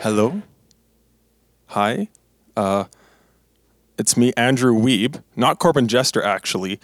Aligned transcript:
Hello. 0.00 0.42
Hi. 1.66 2.08
Uh, 2.56 2.86
it's 3.98 4.16
me, 4.16 4.32
Andrew 4.36 4.74
Weeb, 4.74 5.22
not 5.36 5.58
Corbin 5.58 5.86
Jester, 5.86 6.22
actually, 6.22 6.80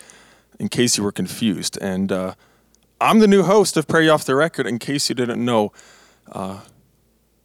in 0.60 0.68
case 0.68 0.98
you 0.98 1.02
were 1.02 1.10
confused. 1.10 1.78
And 1.80 2.12
uh, 2.12 2.34
I'm 3.00 3.18
the 3.18 3.26
new 3.26 3.42
host 3.42 3.76
of 3.76 3.88
Prairie 3.88 4.08
Off 4.08 4.24
the 4.24 4.34
Record, 4.34 4.66
in 4.66 4.78
case 4.78 5.08
you 5.08 5.14
didn't 5.14 5.44
know. 5.44 5.72
Uh, 6.30 6.60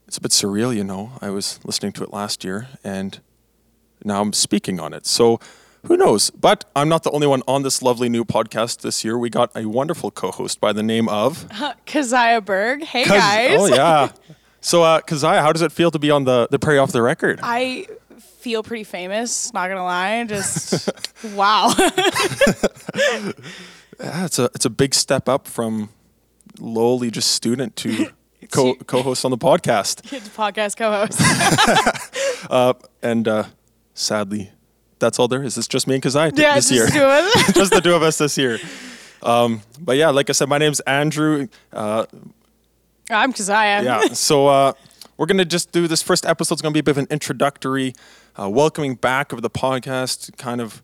it's 0.07 0.17
a 0.17 0.21
bit 0.21 0.31
surreal, 0.31 0.75
you 0.75 0.83
know. 0.83 1.13
I 1.21 1.29
was 1.29 1.59
listening 1.63 1.93
to 1.93 2.03
it 2.03 2.13
last 2.13 2.43
year, 2.43 2.67
and 2.83 3.19
now 4.03 4.21
I'm 4.21 4.33
speaking 4.33 4.79
on 4.79 4.93
it. 4.93 5.05
So 5.07 5.39
who 5.85 5.97
knows? 5.97 6.29
But 6.29 6.65
I'm 6.75 6.89
not 6.89 7.03
the 7.03 7.11
only 7.11 7.27
one 7.27 7.41
on 7.47 7.63
this 7.63 7.81
lovely 7.81 8.09
new 8.09 8.25
podcast 8.25 8.81
this 8.81 9.03
year. 9.03 9.17
We 9.17 9.29
got 9.29 9.55
a 9.55 9.65
wonderful 9.65 10.11
co 10.11 10.31
host 10.31 10.59
by 10.59 10.73
the 10.73 10.83
name 10.83 11.07
of. 11.09 11.47
Keziah 11.85 12.41
Berg. 12.41 12.83
Hey 12.83 13.03
Kaz- 13.03 13.07
guys. 13.07 13.57
Oh, 13.59 13.67
yeah. 13.67 14.11
So, 14.61 14.83
uh, 14.83 14.99
Keziah, 14.99 15.41
how 15.41 15.53
does 15.53 15.61
it 15.61 15.71
feel 15.71 15.89
to 15.89 15.99
be 15.99 16.11
on 16.11 16.25
the, 16.25 16.49
the 16.51 16.59
Prairie 16.59 16.79
Off 16.79 16.91
the 16.91 17.01
Record? 17.01 17.39
I 17.41 17.87
feel 18.19 18.61
pretty 18.61 18.83
famous, 18.83 19.53
not 19.53 19.69
gonna 19.69 19.85
lie. 19.85 20.25
Just 20.25 20.89
wow. 21.33 21.73
Yeah, 24.01 24.25
it's 24.25 24.37
a 24.37 24.49
it's 24.53 24.65
a 24.65 24.69
big 24.69 24.93
step 24.93 25.29
up 25.29 25.47
from 25.47 25.89
lowly 26.59 27.09
just 27.09 27.31
student 27.31 27.77
to 27.77 28.07
co- 28.51 28.75
co-host 28.75 29.23
on 29.23 29.31
the 29.31 29.37
podcast. 29.37 30.11
It's 30.11 30.27
podcast 30.27 30.75
co-host. 30.75 31.19
And 33.01 33.27
uh, 33.29 33.45
sadly, 33.93 34.51
that's 34.99 35.19
all 35.19 35.27
there 35.27 35.43
is. 35.43 35.57
It's 35.57 35.67
just 35.67 35.87
me 35.87 35.95
and 35.95 36.03
Keziah 36.03 36.31
yeah, 36.35 36.55
this 36.55 36.71
year. 36.71 36.87
just 37.53 37.71
the 37.71 37.81
two 37.83 37.93
of 37.93 38.03
us 38.03 38.17
this 38.17 38.37
year. 38.37 38.59
Um, 39.21 39.61
but 39.79 39.97
yeah, 39.97 40.09
like 40.09 40.29
I 40.29 40.33
said, 40.33 40.49
my 40.49 40.57
name's 40.57 40.79
Andrew. 40.81 41.47
Uh, 41.73 42.05
I'm 43.09 43.33
Keziah. 43.33 43.83
yeah, 43.83 44.01
so 44.13 44.47
uh, 44.47 44.73
we're 45.17 45.25
gonna 45.25 45.45
just 45.45 45.71
do 45.71 45.87
this 45.87 46.01
first 46.01 46.25
episode. 46.25 46.55
It's 46.55 46.61
gonna 46.61 46.73
be 46.73 46.79
a 46.79 46.83
bit 46.83 46.91
of 46.91 46.97
an 46.99 47.07
introductory, 47.09 47.93
uh, 48.39 48.49
welcoming 48.49 48.95
back 48.95 49.31
of 49.33 49.41
the 49.41 49.49
podcast, 49.49 50.37
kind 50.37 50.61
of 50.61 50.81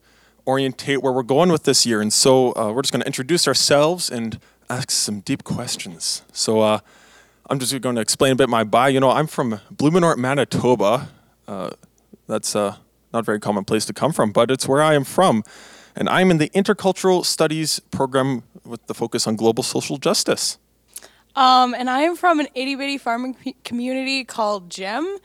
orientate 0.47 1.02
where 1.02 1.13
we're 1.13 1.23
going 1.23 1.52
with 1.52 1.63
this 1.63 1.85
year. 1.85 2.02
And 2.02 2.11
so 2.11 2.55
uh, 2.55 2.72
we're 2.72 2.81
just 2.81 2.91
gonna 2.91 3.05
introduce 3.05 3.47
ourselves 3.47 4.09
and 4.09 4.39
ask 4.69 4.91
some 4.91 5.19
deep 5.22 5.44
questions. 5.44 6.23
So 6.31 6.61
uh, 6.61 6.79
I'm 7.50 7.59
just 7.59 7.79
going 7.81 7.95
to 7.95 8.02
explain 8.02 8.31
a 8.33 8.35
bit 8.35 8.50
my 8.50 8.63
bio. 8.63 8.88
You 8.88 9.00
know, 9.00 9.11
I'm 9.11 9.27
from 9.27 9.59
Blumenort, 9.73 10.17
Manitoba. 10.17 11.09
Uh, 11.47 11.72
that's 12.27 12.55
uh, 12.55 12.75
not 13.16 13.25
very 13.25 13.39
common 13.39 13.63
place 13.66 13.85
to 13.85 13.94
come 13.94 14.11
from, 14.11 14.31
but 14.31 14.52
it's 14.52 14.67
where 14.67 14.83
I 14.83 14.94
am 14.94 15.03
from. 15.03 15.44
And 15.95 16.08
I'm 16.09 16.30
in 16.30 16.38
the 16.38 16.49
Intercultural 16.49 17.25
Studies 17.25 17.80
program 17.89 18.44
with 18.66 18.85
the 18.88 18.94
focus 18.94 19.25
on 19.25 19.35
global 19.38 19.63
social 19.63 19.97
justice. 19.97 20.59
Um, 21.35 21.73
and 21.73 21.89
I 21.89 22.02
am 22.02 22.16
from 22.16 22.39
an 22.39 22.47
itty 22.53 22.75
bitty 22.75 22.97
farming 22.97 23.35
community 23.63 24.23
called 24.23 24.69
Gem. 24.69 25.17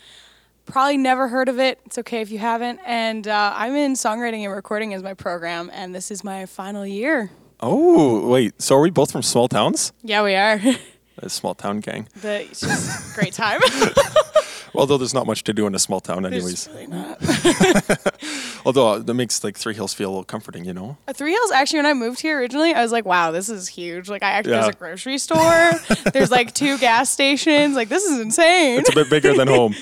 Probably 0.67 0.97
never 0.97 1.27
heard 1.29 1.49
of 1.49 1.59
it. 1.59 1.81
It's 1.87 1.99
okay 1.99 2.21
if 2.21 2.31
you 2.31 2.39
haven't. 2.39 2.79
And 2.87 3.27
uh, 3.27 3.53
I'm 3.57 3.75
in 3.75 3.95
songwriting 3.95 4.45
and 4.45 4.53
recording 4.55 4.95
as 4.95 5.03
my 5.03 5.15
program, 5.15 5.71
and 5.73 5.93
this 5.95 6.11
is 6.13 6.23
my 6.23 6.47
final 6.47 6.87
year. 6.87 7.31
Oh, 7.59 8.29
wait. 8.29 8.61
So 8.63 8.77
are 8.77 8.81
we 8.81 8.91
both 8.91 9.11
from 9.11 9.23
small 9.23 9.49
towns? 9.49 9.93
Yeah, 10.03 10.23
we 10.23 10.35
are. 10.35 10.61
A 11.19 11.29
small 11.29 11.55
town 11.55 11.81
gang. 11.81 12.09
the, 12.23 12.43
it's 12.43 12.61
just 12.61 13.13
a 13.13 13.21
great 13.21 13.35
time. 13.35 13.61
Although 14.75 14.99
there's 14.99 15.15
not 15.15 15.27
much 15.27 15.45
to 15.45 15.53
do 15.53 15.67
in 15.67 15.75
a 15.75 15.79
small 15.79 16.01
town, 16.01 16.23
There's 16.23 16.35
anyways. 16.35 16.69
really 16.73 16.87
not. 16.87 17.19
Although 18.67 18.89
uh, 18.89 18.99
that 18.99 19.15
makes 19.15 19.43
like 19.43 19.57
Three 19.57 19.75
Hills 19.75 19.95
feel 19.95 20.09
a 20.09 20.13
little 20.13 20.25
comforting, 20.25 20.65
you 20.65 20.73
know? 20.73 20.97
Uh, 21.09 21.13
Three 21.13 21.33
Hills, 21.33 21.51
actually, 21.51 21.79
when 21.81 21.87
I 21.87 21.95
moved 21.95 22.21
here 22.21 22.39
originally, 22.39 22.73
I 22.75 22.83
was 22.83 22.93
like, 22.93 23.05
wow, 23.05 23.31
this 23.31 23.49
is 23.49 23.69
huge. 23.69 24.09
Like, 24.09 24.23
I 24.23 24.31
actually, 24.31 24.53
Yeah. 24.53 24.63
there's 24.63 24.75
a 24.75 24.79
grocery 24.79 25.19
store, 25.19 25.73
there's 26.13 26.31
like 26.31 26.55
two 26.55 26.79
gas 26.79 27.11
stations. 27.11 27.75
Like, 27.75 27.89
this 27.89 28.05
is 28.05 28.21
insane. 28.21 28.79
It's 28.81 28.91
a 28.91 28.95
bit 28.95 29.11
bigger 29.11 29.35
than 29.35 29.49
home. 29.49 29.75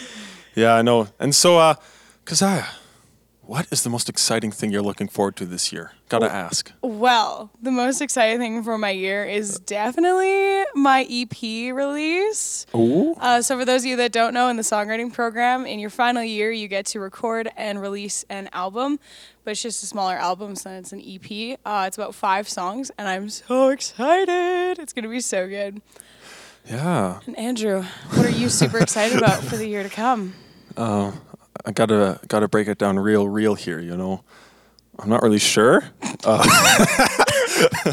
Yeah, 0.55 0.75
I 0.75 0.83
know. 0.83 1.09
And 1.21 1.35
so, 1.35 1.59
uh, 1.59 1.75
Keziah, 2.25 2.67
what 3.49 3.67
is 3.71 3.83
the 3.83 3.89
most 3.89 4.11
exciting 4.11 4.53
thing 4.53 4.71
you're 4.71 4.83
looking 4.83 5.09
forward 5.09 5.35
to 5.35 5.47
this 5.47 5.73
year? 5.73 5.93
Gotta 6.11 6.31
ask. 6.31 6.71
Well, 6.83 7.51
the 7.63 7.71
most 7.71 8.03
exciting 8.03 8.39
thing 8.39 8.63
for 8.63 8.77
my 8.77 8.91
year 8.91 9.25
is 9.25 9.59
definitely 9.61 10.65
my 10.75 11.07
EP 11.09 11.75
release. 11.75 12.67
Ooh. 12.75 13.15
Uh, 13.15 13.41
so, 13.41 13.59
for 13.59 13.65
those 13.65 13.85
of 13.85 13.87
you 13.87 13.97
that 13.97 14.13
don't 14.13 14.35
know, 14.35 14.49
in 14.49 14.57
the 14.57 14.63
songwriting 14.63 15.11
program, 15.11 15.65
in 15.65 15.79
your 15.79 15.89
final 15.89 16.23
year, 16.23 16.51
you 16.53 16.69
get 16.69 16.85
to 16.87 17.01
record 17.01 17.51
and 17.57 17.81
release 17.81 18.23
an 18.29 18.51
album, 18.53 19.01
but 19.45 19.53
it's 19.53 19.63
just 19.63 19.83
a 19.83 19.87
smaller 19.87 20.17
album, 20.17 20.55
so 20.55 20.69
it's 20.69 20.93
an 20.93 21.01
EP. 21.01 21.59
Uh, 21.65 21.85
it's 21.87 21.97
about 21.97 22.15
five 22.15 22.51
songs, 22.51 22.91
and 22.99 23.09
I'm 23.09 23.31
so 23.31 23.71
excited. 23.71 24.79
It's 24.79 24.93
gonna 24.93 25.09
be 25.09 25.21
so 25.21 25.49
good. 25.49 25.81
Yeah. 26.67 27.21
And 27.27 27.39
Andrew, 27.39 27.85
what 28.11 28.27
are 28.27 28.31
you 28.31 28.51
super 28.51 28.77
excited 28.77 29.17
about 29.17 29.43
for 29.45 29.57
the 29.57 29.67
year 29.67 29.83
to 29.83 29.89
come? 29.89 30.35
I 31.65 31.73
gotta 31.73 32.21
gotta 32.29 32.49
break 32.49 32.69
it 32.69 32.79
down 32.79 32.99
real, 32.99 33.29
real 33.29 33.55
here. 33.55 33.81
You 33.81 33.97
know, 33.97 34.23
I'm 34.99 35.09
not 35.09 35.23
really 35.23 35.39
sure. 35.39 35.85
Uh, 36.25 36.45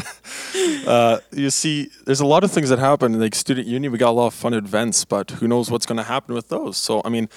uh, 0.86 1.18
you 1.32 1.50
see, 1.50 1.90
there's 2.04 2.20
a 2.20 2.26
lot 2.26 2.42
of 2.44 2.50
things 2.50 2.68
that 2.70 2.78
happen. 2.78 3.14
in 3.14 3.20
Like 3.20 3.34
student 3.34 3.66
union, 3.66 3.92
we 3.92 3.98
got 3.98 4.10
a 4.10 4.12
lot 4.12 4.26
of 4.28 4.34
fun 4.34 4.54
events, 4.54 5.04
but 5.04 5.30
who 5.32 5.46
knows 5.46 5.70
what's 5.70 5.86
going 5.86 5.98
to 5.98 6.04
happen 6.04 6.34
with 6.34 6.48
those? 6.48 6.76
So, 6.76 7.02
I 7.04 7.08
mean, 7.08 7.28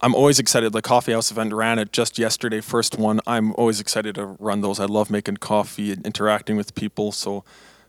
I'm 0.00 0.14
always 0.14 0.38
excited. 0.40 0.72
The 0.72 0.82
coffee 0.82 1.12
house 1.12 1.30
event 1.30 1.52
ran 1.52 1.78
it 1.78 1.92
just 1.92 2.18
yesterday, 2.18 2.60
first 2.60 2.98
one. 2.98 3.20
I'm 3.26 3.52
always 3.54 3.78
excited 3.80 4.16
to 4.16 4.26
run 4.26 4.60
those. 4.60 4.80
I 4.80 4.86
love 4.86 5.10
making 5.10 5.36
coffee 5.36 5.92
and 5.92 6.04
interacting 6.04 6.56
with 6.56 6.74
people. 6.74 7.12
So, 7.12 7.44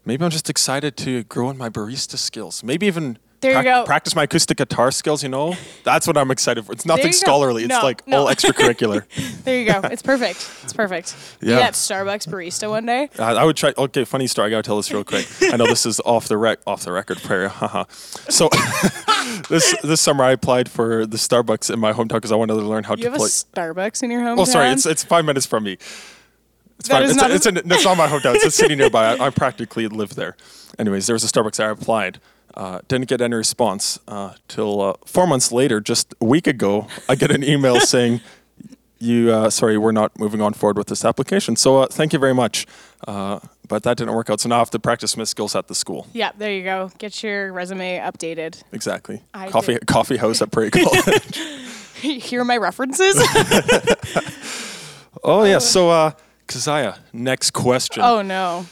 maybe 0.06 0.24
I'm 0.24 0.32
just 0.32 0.50
excited 0.50 0.98
to 0.98 1.24
grow 1.24 1.50
in 1.50 1.58
my 1.58 1.70
barista 1.70 2.18
skills. 2.18 2.64
Maybe 2.64 2.86
even. 2.86 3.18
There 3.44 3.58
you 3.58 3.64
go. 3.64 3.84
Practice 3.86 4.16
my 4.16 4.24
acoustic 4.24 4.58
guitar 4.58 4.90
skills, 4.92 5.22
you 5.22 5.30
know? 5.30 5.56
That's 5.84 6.08
what 6.08 6.18
I'm 6.18 6.32
excited 6.32 6.66
for. 6.66 6.72
It's 6.72 6.86
nothing 6.86 7.12
scholarly. 7.12 7.64
It's 7.66 7.84
like 7.84 8.08
no. 8.08 8.22
all 8.22 8.28
extracurricular. 8.28 9.04
There 9.44 9.60
you 9.60 9.72
go. 9.72 9.82
It's 9.92 10.02
perfect. 10.02 10.50
It's 10.64 10.74
perfect. 10.74 11.16
Yeah. 11.42 11.58
That 11.58 11.74
Starbucks 11.74 12.28
barista 12.30 12.70
one 12.70 12.86
day. 12.86 13.10
I, 13.20 13.34
I 13.34 13.44
would 13.44 13.58
try. 13.58 13.74
Okay, 13.78 14.06
funny 14.06 14.26
story. 14.28 14.48
I 14.48 14.50
gotta 14.50 14.64
tell 14.64 14.78
this 14.78 14.92
real 14.92 15.04
quick. 15.04 15.28
I 15.42 15.58
know 15.58 15.66
this 15.68 15.86
is 15.86 16.00
off 16.06 16.28
the 16.30 16.38
rec, 16.38 16.60
off 16.66 16.84
the 16.86 16.92
record 16.94 17.22
Prairie. 17.22 17.50
Haha. 17.50 17.84
so 18.30 18.50
this 19.50 19.76
this 19.84 20.02
summer 20.02 20.24
I 20.24 20.32
applied 20.32 20.70
for 20.70 21.06
the 21.06 21.18
Starbucks 21.18 21.72
in 21.72 21.80
my 21.80 21.92
hometown 21.94 22.16
because 22.16 22.32
I 22.32 22.36
wanted 22.36 22.54
to 22.54 22.62
learn 22.62 22.86
how 22.86 22.96
You 22.96 23.04
to 23.04 23.12
have 23.12 23.20
a. 23.20 23.24
Starbucks 23.26 24.02
in 24.04 24.12
your 24.12 24.22
hometown. 24.22 24.40
Oh, 24.40 24.46
sorry. 24.46 24.70
It's 24.70 24.86
it's 24.86 25.04
five 25.04 25.26
minutes 25.26 25.46
from 25.46 25.64
me. 25.66 25.74
It's 26.80 26.88
That 26.90 26.96
fine. 26.96 27.04
is 27.04 27.12
It's, 27.12 27.22
not 27.22 27.32
it's, 27.32 27.46
a- 27.46 27.74
it's 27.74 27.86
not 27.86 27.98
my 27.98 28.08
hometown. 28.08 28.36
It's 28.36 28.46
a 28.46 28.52
city 28.52 28.76
nearby. 28.76 29.14
I, 29.16 29.28
I 29.28 29.30
practically 29.30 29.88
live 29.88 30.16
there. 30.16 30.36
Anyways, 30.80 31.06
there 31.08 31.14
was 31.14 31.24
a 31.24 31.28
Starbucks. 31.28 31.64
I 31.64 31.70
applied. 31.70 32.20
Uh, 32.56 32.80
didn't 32.88 33.08
get 33.08 33.22
any 33.22 33.36
response 33.36 34.00
uh, 34.08 34.34
till 34.48 34.82
uh, 34.82 34.94
four 35.06 35.26
months 35.28 35.52
later. 35.52 35.80
Just 35.82 36.14
a 36.22 36.26
week 36.26 36.48
ago, 36.48 36.88
I 37.10 37.16
get 37.16 37.32
an 37.32 37.44
email 37.44 37.80
saying, 37.94 38.22
"You, 39.00 39.32
uh, 39.32 39.50
sorry, 39.50 39.78
we're 39.78 39.92
not 39.92 40.18
moving 40.20 40.42
on 40.42 40.54
forward 40.54 40.78
with 40.78 40.88
this 40.88 41.04
application." 41.04 41.56
So 41.56 41.80
uh, 41.82 41.88
thank 41.88 42.14
you 42.14 42.20
very 42.20 42.34
much. 42.36 42.68
Uh, 43.08 43.40
but 43.68 43.84
that 43.84 43.98
didn't 43.98 44.14
work 44.14 44.30
out. 44.30 44.40
So 44.42 44.50
now 44.50 44.56
I 44.56 44.60
have 44.60 44.70
to 44.72 44.80
practice 44.80 45.18
my 45.18 45.24
skills 45.24 45.56
at 45.56 45.68
the 45.68 45.76
school. 45.76 46.08
yeah, 46.14 46.32
there 46.38 46.52
you 46.54 46.64
go. 46.64 46.92
Get 47.00 47.24
your 47.24 47.52
resume 47.54 47.98
updated. 48.00 48.62
Exactly. 48.72 49.22
I 49.34 49.50
coffee 49.50 49.74
did- 49.74 49.88
coffee 49.88 50.18
house 50.18 50.42
at 50.42 50.52
Prairie 50.52 50.72
College. 50.72 51.38
Here 52.02 52.42
are 52.42 52.46
my 52.46 52.58
references. 52.58 53.16
oh 55.24 55.44
yeah. 55.46 55.60
So 55.60 55.90
uh, 55.90 56.12
Keziah, 56.48 56.98
next 57.14 57.52
question. 57.52 58.04
oh 58.04 58.22
no. 58.22 58.66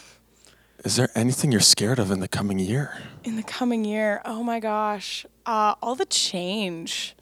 Is 0.83 0.95
there 0.95 1.09
anything 1.13 1.51
you're 1.51 1.61
scared 1.61 1.99
of 1.99 2.09
in 2.09 2.21
the 2.21 2.27
coming 2.27 2.57
year? 2.57 2.97
In 3.23 3.35
the 3.35 3.43
coming 3.43 3.85
year, 3.85 4.19
oh 4.25 4.41
my 4.41 4.59
gosh, 4.59 5.27
uh, 5.45 5.75
all 5.81 5.93
the 5.93 6.05
change. 6.05 7.15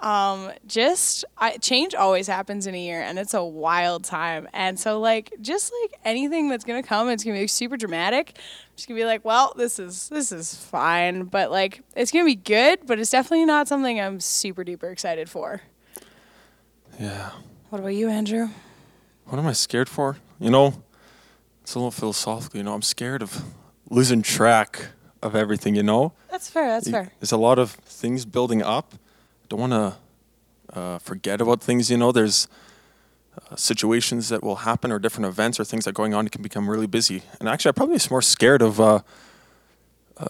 Um, 0.00 0.50
just 0.66 1.24
I, 1.38 1.58
change 1.58 1.94
always 1.94 2.26
happens 2.26 2.66
in 2.66 2.74
a 2.74 2.80
year, 2.80 3.00
and 3.00 3.20
it's 3.20 3.34
a 3.34 3.44
wild 3.44 4.02
time. 4.02 4.48
And 4.52 4.80
so, 4.80 4.98
like, 4.98 5.32
just 5.40 5.72
like 5.80 6.00
anything 6.04 6.48
that's 6.48 6.64
gonna 6.64 6.82
come, 6.82 7.08
it's 7.08 7.22
gonna 7.22 7.38
be 7.38 7.46
super 7.46 7.76
dramatic. 7.76 8.32
I'm 8.36 8.72
just 8.74 8.88
gonna 8.88 8.98
be 8.98 9.04
like, 9.04 9.24
well, 9.24 9.52
this 9.56 9.78
is 9.78 10.08
this 10.08 10.32
is 10.32 10.52
fine, 10.52 11.22
but 11.24 11.52
like, 11.52 11.82
it's 11.94 12.10
gonna 12.10 12.24
be 12.24 12.34
good, 12.34 12.80
but 12.84 12.98
it's 12.98 13.10
definitely 13.10 13.44
not 13.44 13.68
something 13.68 14.00
I'm 14.00 14.18
super 14.18 14.64
duper 14.64 14.90
excited 14.90 15.30
for. 15.30 15.60
Yeah. 16.98 17.30
What 17.70 17.78
about 17.78 17.94
you, 17.94 18.08
Andrew? 18.08 18.48
What 19.26 19.38
am 19.38 19.46
I 19.46 19.52
scared 19.52 19.88
for? 19.88 20.16
You 20.40 20.50
know, 20.50 20.82
it's 21.62 21.74
a 21.74 21.78
little 21.78 21.90
philosophical. 21.90 22.58
You 22.58 22.64
know, 22.64 22.74
I'm 22.74 22.82
scared 22.82 23.22
of 23.22 23.42
losing 23.88 24.22
track 24.22 24.88
of 25.22 25.34
everything. 25.34 25.74
You 25.74 25.82
know, 25.82 26.12
That's 26.30 26.50
fair. 26.50 26.66
That's 26.68 26.90
fair. 26.90 27.12
There's 27.20 27.32
a 27.32 27.36
lot 27.36 27.58
of 27.58 27.70
things 27.70 28.24
building 28.24 28.62
up. 28.62 28.94
I 28.94 29.46
don't 29.48 29.60
want 29.60 29.72
to 29.72 30.78
uh, 30.78 30.98
forget 30.98 31.40
about 31.40 31.62
things. 31.62 31.90
You 31.90 31.96
know, 31.96 32.12
there's 32.12 32.48
uh, 33.50 33.56
situations 33.56 34.28
that 34.28 34.42
will 34.42 34.56
happen 34.56 34.90
or 34.92 34.98
different 34.98 35.26
events 35.26 35.60
or 35.60 35.64
things 35.64 35.84
that 35.84 35.90
are 35.90 35.94
going 35.94 36.14
on. 36.14 36.26
It 36.26 36.32
can 36.32 36.42
become 36.42 36.68
really 36.68 36.86
busy. 36.86 37.22
And 37.40 37.48
actually, 37.48 37.70
I'm 37.70 37.74
probably 37.74 37.98
more 38.10 38.22
scared 38.22 38.62
of. 38.62 38.80
Uh, 38.80 39.00
uh, 40.18 40.26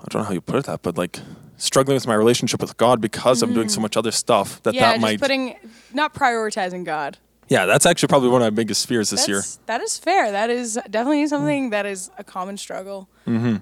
I 0.00 0.06
don't 0.10 0.22
know 0.22 0.28
how 0.28 0.32
you 0.32 0.40
put 0.40 0.56
it 0.56 0.64
that, 0.64 0.82
but 0.82 0.98
like 0.98 1.20
struggling 1.56 1.94
with 1.94 2.08
my 2.08 2.14
relationship 2.14 2.60
with 2.60 2.76
God 2.76 3.00
because 3.00 3.40
I'm 3.40 3.54
doing 3.54 3.68
so 3.68 3.80
much 3.80 3.96
other 3.96 4.10
stuff 4.10 4.60
that 4.64 4.74
Mm. 4.74 4.78
Yeah, 4.78 4.92
that 4.92 5.00
might. 5.00 5.20
putting 5.20 5.54
not 5.94 6.12
prioritizing 6.12 6.84
God. 6.84 7.18
Yeah, 7.48 7.66
that's 7.66 7.84
actually 7.86 8.08
probably 8.08 8.28
one 8.30 8.40
of 8.42 8.46
my 8.46 8.50
biggest 8.50 8.86
fears 8.86 9.10
this 9.10 9.28
year. 9.28 9.38
That's, 9.38 9.56
that 9.66 9.80
is 9.80 9.98
fair. 9.98 10.32
That 10.32 10.48
is 10.48 10.74
definitely 10.88 11.26
something 11.26 11.70
that 11.70 11.84
is 11.86 12.10
a 12.18 12.24
common 12.24 12.56
struggle. 12.56 13.08
Mm-hmm. 13.26 13.56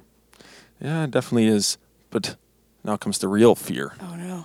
Yeah, 0.80 1.04
it 1.04 1.10
definitely 1.10 1.46
is. 1.46 1.76
But 2.10 2.36
now 2.84 2.96
comes 2.96 3.18
the 3.18 3.28
real 3.28 3.54
fear. 3.54 3.94
Oh 4.00 4.14
no. 4.16 4.44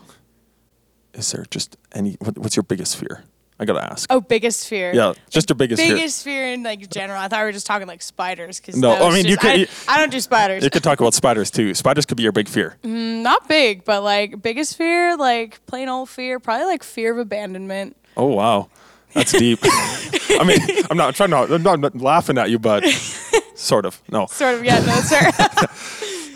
Is 1.13 1.31
there 1.31 1.45
just 1.49 1.77
any? 1.93 2.17
What, 2.19 2.37
what's 2.37 2.55
your 2.55 2.63
biggest 2.63 2.97
fear? 2.97 3.23
I 3.57 3.63
gotta 3.63 3.83
ask. 3.89 4.11
Oh, 4.11 4.19
biggest 4.19 4.67
fear. 4.67 4.93
Yeah, 4.93 5.13
just 5.29 5.49
your 5.49 5.55
biggest, 5.55 5.81
fear. 5.81 5.95
biggest 5.95 6.23
fear. 6.25 6.51
in 6.51 6.63
like 6.63 6.89
general. 6.89 7.17
I 7.19 7.29
thought 7.29 7.39
we 7.39 7.45
were 7.45 7.51
just 7.53 7.65
talking 7.65 7.87
like 7.87 8.01
spiders. 8.01 8.59
Cause 8.59 8.75
No, 8.75 8.91
I 8.93 9.13
mean, 9.13 9.25
you 9.25 9.37
could- 9.37 9.61
you- 9.61 9.67
I 9.87 9.97
don't 9.97 10.11
do 10.11 10.19
spiders. 10.19 10.61
You 10.63 10.69
could 10.69 10.83
talk 10.83 10.99
about 10.99 11.13
spiders 11.13 11.49
too. 11.51 11.73
Spiders 11.73 12.05
could 12.05 12.17
be 12.17 12.23
your 12.23 12.33
big 12.33 12.49
fear. 12.49 12.75
Mm, 12.83 13.21
not 13.21 13.47
big, 13.47 13.85
but 13.85 14.03
like 14.03 14.41
biggest 14.41 14.75
fear, 14.75 15.15
like 15.15 15.65
plain 15.67 15.87
old 15.87 16.09
fear, 16.09 16.37
probably 16.39 16.65
like 16.65 16.83
fear 16.83 17.13
of 17.13 17.17
abandonment. 17.17 17.95
Oh 18.17 18.25
wow, 18.27 18.67
that's 19.15 19.31
deep. 19.31 19.59
I 19.63 20.43
mean, 20.45 20.59
I'm 20.89 20.97
not 20.97 21.15
trying 21.15 21.29
to. 21.31 21.37
I'm 21.37 21.63
not, 21.63 21.95
laughing 21.95 22.37
at 22.37 22.49
you, 22.49 22.59
but 22.59 22.83
sort 23.55 23.85
of. 23.85 24.01
No. 24.11 24.27
Sort 24.27 24.55
of. 24.55 24.65
Yeah. 24.65 24.79
No, 24.79 24.95
sir. 24.95 25.31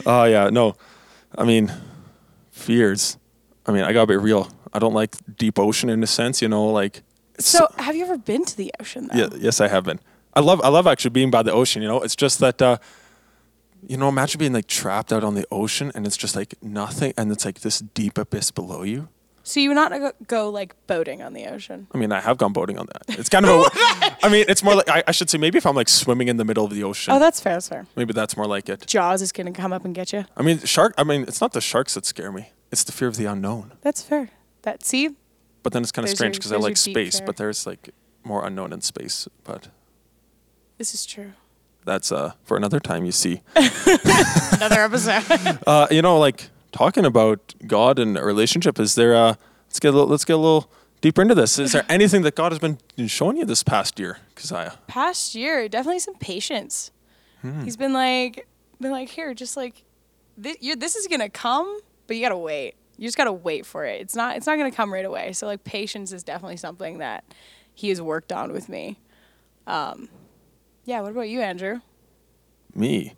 Oh 0.05 0.23
yeah, 0.25 0.49
no. 0.49 0.75
I 1.37 1.43
mean, 1.43 1.71
fears. 2.51 3.17
I 3.65 3.73
mean, 3.73 3.83
I 3.83 3.91
gotta 3.91 4.07
be 4.07 4.15
real. 4.15 4.49
I 4.73 4.79
don't 4.79 4.93
like 4.93 5.15
deep 5.35 5.59
ocean 5.59 5.89
in 5.89 6.01
a 6.01 6.07
sense. 6.07 6.41
You 6.41 6.47
know, 6.47 6.67
like. 6.67 7.03
so, 7.37 7.67
have 7.77 7.95
you 7.95 8.03
ever 8.03 8.17
been 8.17 8.45
to 8.45 8.55
the 8.55 8.73
ocean 8.79 9.09
though? 9.11 9.19
Yeah, 9.19 9.27
yes, 9.37 9.59
I 9.59 9.67
have 9.67 9.83
been. 9.83 9.99
I 10.33 10.39
love 10.39 10.61
I 10.63 10.69
love 10.69 10.87
actually 10.87 11.11
being 11.11 11.31
by 11.31 11.43
the 11.43 11.51
ocean. 11.51 11.81
You 11.81 11.89
know, 11.89 12.01
it's 12.01 12.15
just 12.15 12.39
that. 12.39 12.61
Uh, 12.61 12.77
you 13.87 13.95
know, 13.95 14.09
imagine 14.09 14.39
being 14.39 14.51
like 14.51 14.67
trapped 14.67 15.13
out 15.13 15.23
on 15.23 15.35
the 15.35 15.45
ocean 15.51 15.89
and 15.95 16.05
it's 16.05 16.17
just 16.17 16.35
like 16.35 16.55
nothing, 16.61 17.13
and 17.17 17.31
it's 17.31 17.45
like 17.45 17.61
this 17.61 17.79
deep 17.79 18.17
abyss 18.17 18.51
below 18.51 18.83
you. 18.83 19.07
So 19.49 19.59
you 19.59 19.69
would 19.69 19.75
not 19.75 19.89
go, 19.91 20.11
go 20.27 20.49
like 20.51 20.75
boating 20.85 21.23
on 21.23 21.33
the 21.33 21.47
ocean. 21.47 21.87
I 21.91 21.97
mean, 21.97 22.11
I 22.11 22.19
have 22.19 22.37
gone 22.37 22.53
boating 22.53 22.77
on 22.77 22.85
that. 22.85 23.17
It's 23.19 23.29
kind 23.29 23.47
of 23.47 23.61
a. 23.61 23.69
I 24.23 24.29
mean, 24.29 24.45
it's 24.47 24.61
more 24.61 24.75
like 24.75 24.87
I, 24.87 25.03
I 25.07 25.11
should 25.11 25.27
say 25.27 25.39
maybe 25.39 25.57
if 25.57 25.65
I'm 25.65 25.75
like 25.75 25.89
swimming 25.89 26.27
in 26.27 26.37
the 26.37 26.45
middle 26.45 26.65
of 26.65 26.71
the 26.71 26.83
ocean, 26.83 27.11
Oh, 27.15 27.17
that's 27.17 27.39
fair. 27.39 27.53
That's 27.53 27.67
fair. 27.67 27.87
maybe 27.95 28.13
that's 28.13 28.37
more 28.37 28.45
like 28.45 28.69
it. 28.69 28.85
Jaws 28.85 29.23
is 29.23 29.31
gonna 29.31 29.51
come 29.51 29.73
up 29.73 29.85
and 29.85 29.95
get 29.95 30.13
you. 30.13 30.25
I 30.37 30.43
mean, 30.43 30.59
shark. 30.59 30.93
I 30.99 31.03
mean, 31.03 31.23
it's 31.23 31.41
not 31.41 31.53
the 31.53 31.61
sharks 31.61 31.95
that 31.95 32.05
scare 32.05 32.31
me. 32.31 32.51
It's 32.71 32.83
the 32.83 32.91
fear 32.91 33.07
of 33.07 33.15
the 33.17 33.25
unknown. 33.25 33.71
That's 33.81 34.03
fair. 34.03 34.29
That 34.61 34.85
see, 34.85 35.15
But 35.63 35.73
then 35.73 35.81
it's 35.81 35.91
kind 35.91 36.07
of 36.07 36.13
strange 36.13 36.35
because 36.35 36.51
I 36.51 36.57
like 36.57 36.77
space, 36.77 37.19
but 37.19 37.37
there's 37.37 37.65
like 37.65 37.89
more 38.23 38.45
unknown 38.45 38.71
in 38.71 38.81
space. 38.81 39.27
But 39.43 39.69
this 40.77 40.93
is 40.93 41.07
true. 41.07 41.31
that's 41.85 42.11
uh 42.11 42.33
for 42.43 42.55
another 42.55 42.79
time. 42.79 43.03
You 43.03 43.11
see, 43.11 43.41
Another 43.55 44.81
episode. 44.81 45.23
uh, 45.65 45.87
you 45.89 46.03
know, 46.03 46.19
like 46.19 46.51
talking 46.71 47.05
about 47.05 47.55
God 47.65 47.99
and 47.99 48.17
a 48.17 48.23
relationship. 48.23 48.79
Is 48.79 48.95
there? 48.95 49.15
Uh, 49.15 49.35
let's 49.67 49.79
get 49.79 49.89
a 49.89 49.91
little, 49.91 50.07
let's 50.07 50.25
get 50.25 50.33
a 50.33 50.37
little 50.37 50.71
deeper 51.01 51.21
into 51.21 51.35
this. 51.35 51.59
Is 51.59 51.71
there 51.71 51.85
anything 51.89 52.23
that 52.23 52.35
God 52.35 52.51
has 52.51 52.59
been 52.59 52.77
showing 53.07 53.37
you 53.37 53.45
this 53.45 53.63
past 53.63 53.99
year, 53.99 54.17
Keziah? 54.35 54.77
Past 54.87 55.35
year, 55.35 55.69
definitely 55.69 55.99
some 55.99 56.15
patience. 56.15 56.91
Hmm. 57.41 57.63
He's 57.63 57.77
been 57.77 57.93
like, 57.93 58.47
been 58.81 58.91
like, 58.91 59.09
here, 59.09 59.33
just 59.33 59.55
like, 59.55 59.83
this, 60.37 60.57
you're, 60.59 60.75
this 60.75 60.95
is 60.95 61.07
gonna 61.07 61.29
come, 61.29 61.79
but 62.07 62.15
you 62.15 62.21
gotta 62.21 62.37
wait. 62.37 62.75
You 62.97 63.07
just 63.07 63.17
gotta 63.17 63.33
wait 63.33 63.65
for 63.65 63.85
it. 63.85 64.01
It's 64.01 64.15
not, 64.15 64.35
it's 64.37 64.45
not 64.45 64.57
gonna 64.57 64.71
come 64.71 64.93
right 64.93 65.05
away. 65.05 65.33
So 65.33 65.47
like, 65.47 65.63
patience 65.63 66.11
is 66.11 66.23
definitely 66.23 66.57
something 66.57 66.97
that 66.97 67.23
he 67.73 67.89
has 67.89 68.01
worked 68.01 68.31
on 68.33 68.51
with 68.51 68.67
me. 68.67 68.99
Um, 69.67 70.09
yeah. 70.85 71.01
What 71.01 71.11
about 71.11 71.29
you, 71.29 71.41
Andrew? 71.41 71.81
Me. 72.75 73.13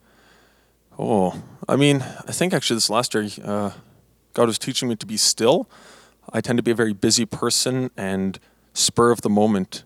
Oh, 0.98 1.42
I 1.68 1.76
mean, 1.76 2.02
I 2.02 2.32
think 2.32 2.54
actually 2.54 2.78
this 2.78 2.90
last 2.90 3.14
year, 3.14 3.28
uh, 3.44 3.72
God 4.34 4.48
was 4.48 4.60
teaching 4.60 4.90
me 4.90 4.96
to 4.96 5.06
be 5.06 5.18
still. 5.18 5.70
I 6.32 6.42
tend 6.42 6.58
to 6.58 6.64
be 6.64 6.72
a 6.72 6.76
very 6.76 6.94
busy 6.94 7.26
person 7.26 7.92
and 7.98 8.40
spur 8.74 9.12
of 9.12 9.22
the 9.22 9.30
moment. 9.30 9.84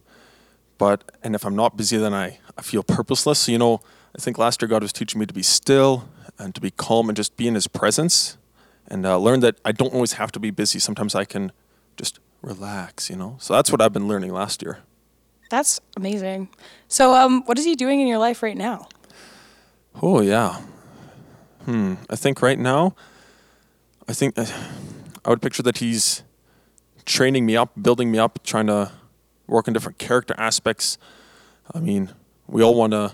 But, 0.78 1.12
and 1.24 1.36
if 1.36 1.46
I'm 1.46 1.56
not 1.56 1.78
busy, 1.78 1.98
then 1.98 2.14
I, 2.14 2.40
I 2.58 2.62
feel 2.62 2.84
purposeless. 2.84 3.40
So, 3.40 3.52
you 3.52 3.58
know, 3.58 3.82
I 4.16 4.22
think 4.22 4.38
last 4.38 4.62
year 4.62 4.68
God 4.70 4.82
was 4.82 4.94
teaching 4.94 5.20
me 5.20 5.26
to 5.26 5.34
be 5.34 5.44
still 5.44 6.10
and 6.38 6.54
to 6.54 6.62
be 6.62 6.72
calm 6.72 7.10
and 7.10 7.16
just 7.16 7.38
be 7.38 7.48
in 7.48 7.56
His 7.56 7.68
presence 7.68 8.38
and 8.88 9.06
uh, 9.06 9.18
learn 9.18 9.40
that 9.40 9.60
I 9.64 9.72
don't 9.72 9.94
always 9.94 10.14
have 10.14 10.32
to 10.34 10.40
be 10.40 10.52
busy. 10.52 10.80
Sometimes 10.80 11.16
I 11.16 11.26
can 11.26 11.52
just 11.98 12.20
relax, 12.42 13.10
you 13.10 13.16
know? 13.16 13.38
So 13.40 13.54
that's 13.54 13.72
what 13.72 13.82
I've 13.82 13.94
been 13.94 14.08
learning 14.08 14.34
last 14.34 14.62
year. 14.62 14.80
That's 15.50 15.80
amazing. 15.96 16.50
So, 16.88 17.14
um, 17.14 17.44
what 17.46 17.58
is 17.58 17.66
he 17.66 17.76
doing 17.76 18.02
in 18.02 18.08
your 18.08 18.18
life 18.18 18.44
right 18.44 18.58
now? 18.58 18.88
Oh 20.02 20.22
yeah. 20.22 20.62
Hmm. 21.66 21.96
I 22.10 22.16
think 22.16 22.42
right 22.42 22.60
now, 22.60 22.96
I 24.08 24.14
think 24.14 24.38
uh, 24.38 24.46
I 25.24 25.30
would 25.30 25.42
picture 25.42 25.64
that 25.64 25.80
he's 25.80 26.24
training 27.06 27.46
me 27.46 27.58
up, 27.58 27.72
building 27.82 28.12
me 28.12 28.20
up, 28.20 28.40
trying 28.44 28.68
to 28.68 28.92
work 29.48 29.68
on 29.68 29.74
different 29.74 29.98
character 29.98 30.36
aspects. 30.38 30.98
I 31.74 31.80
mean, 31.80 32.14
we 32.48 32.62
all 32.62 32.76
want 32.76 32.94
to 32.94 33.14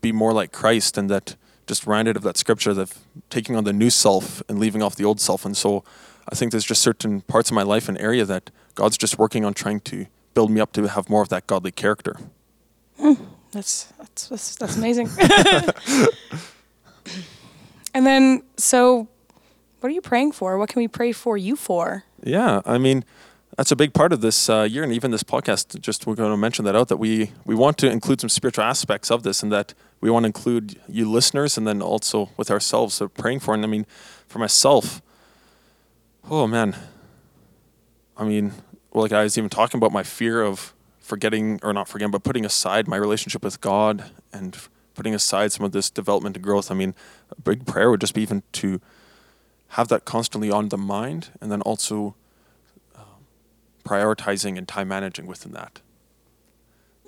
be 0.00 0.12
more 0.12 0.32
like 0.32 0.52
Christ, 0.52 0.96
and 0.96 1.10
that 1.10 1.36
just 1.66 1.86
reminded 1.86 2.16
of 2.16 2.22
that 2.22 2.38
scripture 2.38 2.70
of 2.70 2.98
taking 3.28 3.54
on 3.54 3.64
the 3.64 3.72
new 3.72 3.90
self 3.90 4.42
and 4.48 4.58
leaving 4.58 4.82
off 4.82 4.96
the 4.96 5.04
old 5.04 5.20
self. 5.20 5.44
And 5.44 5.56
so, 5.56 5.84
I 6.28 6.34
think 6.34 6.52
there's 6.52 6.64
just 6.64 6.80
certain 6.80 7.20
parts 7.22 7.50
of 7.50 7.54
my 7.54 7.62
life 7.62 7.88
and 7.88 7.98
area 7.98 8.24
that 8.24 8.50
God's 8.74 8.96
just 8.96 9.18
working 9.18 9.44
on 9.44 9.52
trying 9.52 9.80
to 9.80 10.06
build 10.32 10.50
me 10.50 10.60
up 10.60 10.72
to 10.72 10.86
have 10.86 11.10
more 11.10 11.22
of 11.22 11.28
that 11.28 11.46
godly 11.46 11.72
character. 11.72 12.16
That's 13.52 13.92
that's 13.98 14.28
that's, 14.28 14.56
that's 14.56 14.76
amazing. 14.76 15.10
and 17.94 18.06
then, 18.06 18.42
so, 18.56 19.08
what 19.80 19.88
are 19.88 19.92
you 19.92 20.00
praying 20.00 20.32
for? 20.32 20.58
What 20.58 20.68
can 20.68 20.80
we 20.80 20.88
pray 20.88 21.12
for 21.12 21.36
you 21.36 21.56
for? 21.56 22.04
Yeah, 22.22 22.60
I 22.64 22.78
mean, 22.78 23.04
that's 23.56 23.72
a 23.72 23.76
big 23.76 23.92
part 23.92 24.12
of 24.12 24.20
this 24.20 24.48
uh, 24.48 24.62
year, 24.62 24.82
and 24.82 24.92
even 24.92 25.10
this 25.10 25.22
podcast. 25.22 25.80
Just 25.80 26.06
we're 26.06 26.14
going 26.14 26.30
to 26.30 26.36
mention 26.36 26.64
that 26.64 26.76
out 26.76 26.88
that 26.88 26.98
we 26.98 27.32
we 27.44 27.54
want 27.54 27.78
to 27.78 27.90
include 27.90 28.20
some 28.20 28.28
spiritual 28.28 28.64
aspects 28.64 29.10
of 29.10 29.22
this, 29.22 29.42
and 29.42 29.50
that 29.52 29.74
we 30.00 30.10
want 30.10 30.24
to 30.24 30.28
include 30.28 30.80
you 30.88 31.10
listeners, 31.10 31.58
and 31.58 31.66
then 31.66 31.82
also 31.82 32.30
with 32.36 32.50
ourselves. 32.50 32.94
So 32.94 33.08
praying 33.08 33.40
for, 33.40 33.54
and 33.54 33.64
I 33.64 33.68
mean, 33.68 33.86
for 34.26 34.38
myself. 34.38 35.02
Oh 36.30 36.46
man, 36.46 36.76
I 38.16 38.24
mean, 38.24 38.52
well, 38.92 39.02
like 39.02 39.12
I 39.12 39.22
was 39.22 39.36
even 39.36 39.50
talking 39.50 39.78
about 39.78 39.92
my 39.92 40.02
fear 40.02 40.42
of 40.42 40.74
forgetting 41.00 41.58
or 41.62 41.72
not 41.72 41.88
forgetting, 41.88 42.12
but 42.12 42.22
putting 42.22 42.44
aside 42.44 42.86
my 42.86 42.96
relationship 42.96 43.42
with 43.42 43.60
God 43.60 44.10
and 44.32 44.56
putting 44.94 45.14
aside 45.14 45.52
some 45.52 45.64
of 45.64 45.72
this 45.72 45.90
development 45.90 46.36
and 46.36 46.44
growth. 46.44 46.70
I 46.70 46.74
mean, 46.74 46.94
a 47.30 47.40
big 47.40 47.66
prayer 47.66 47.90
would 47.90 48.00
just 48.00 48.14
be 48.14 48.22
even 48.22 48.42
to 48.52 48.80
have 49.74 49.88
that 49.88 50.04
constantly 50.04 50.50
on 50.50 50.68
the 50.68 50.78
mind, 50.78 51.30
and 51.40 51.50
then 51.50 51.62
also 51.62 52.14
um, 52.96 53.04
prioritizing 53.84 54.58
and 54.58 54.66
time 54.66 54.88
managing 54.88 55.26
within 55.26 55.52
that. 55.52 55.80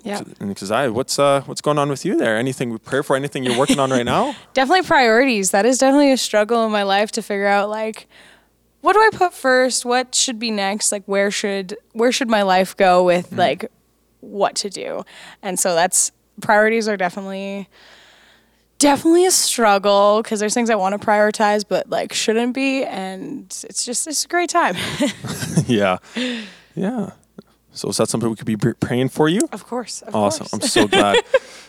Yeah, 0.03 0.21
Because 0.39 0.69
I, 0.69 0.89
what's 0.89 1.17
uh, 1.17 1.41
what's 1.45 1.61
going 1.61 1.79
on 1.79 1.87
with 1.87 2.03
you 2.03 2.17
there? 2.17 2.35
Anything 2.37 2.71
we 2.71 2.77
pray 2.77 3.01
for? 3.01 3.15
Anything 3.15 3.45
you're 3.45 3.57
working 3.57 3.79
on 3.79 3.89
right 3.89 4.05
now? 4.05 4.35
definitely 4.53 4.85
priorities. 4.85 5.51
That 5.51 5.65
is 5.65 5.77
definitely 5.77 6.11
a 6.11 6.17
struggle 6.17 6.65
in 6.65 6.73
my 6.73 6.83
life 6.83 7.11
to 7.13 7.21
figure 7.21 7.47
out 7.47 7.69
like, 7.69 8.07
what 8.81 8.93
do 8.93 8.99
I 8.99 9.09
put 9.13 9.33
first? 9.33 9.85
What 9.85 10.13
should 10.13 10.39
be 10.39 10.51
next? 10.51 10.91
Like, 10.91 11.03
where 11.05 11.31
should 11.31 11.77
where 11.93 12.11
should 12.11 12.29
my 12.29 12.41
life 12.41 12.75
go 12.75 13.01
with 13.01 13.31
like 13.31 13.71
what 14.19 14.55
to 14.55 14.69
do? 14.69 15.05
And 15.41 15.57
so 15.57 15.73
that's 15.73 16.11
priorities 16.41 16.87
are 16.87 16.97
definitely 16.97 17.67
definitely 18.79 19.25
a 19.25 19.31
struggle 19.31 20.21
because 20.21 20.39
there's 20.39 20.53
things 20.53 20.69
I 20.69 20.75
want 20.75 20.99
to 20.99 21.05
prioritize 21.07 21.63
but 21.67 21.89
like 21.89 22.11
shouldn't 22.11 22.53
be 22.53 22.83
and 22.83 23.45
it's 23.69 23.85
just 23.85 24.07
it's 24.07 24.25
a 24.25 24.27
great 24.27 24.49
time. 24.49 24.75
yeah, 25.67 25.97
yeah. 26.75 27.11
So 27.71 27.89
is 27.89 27.97
that 27.97 28.09
something 28.09 28.29
we 28.29 28.35
could 28.35 28.45
be 28.45 28.57
praying 28.57 29.09
for 29.09 29.29
you? 29.29 29.41
of 29.51 29.65
course. 29.65 30.01
Of 30.03 30.13
Awesome. 30.15 30.47
course. 30.47 30.53
I'm 30.53 30.61
so 30.69 30.87
glad. 30.97 31.23